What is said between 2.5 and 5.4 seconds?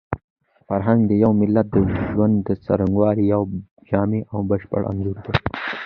څرنګوالي یو جامع او بشپړ انځور دی.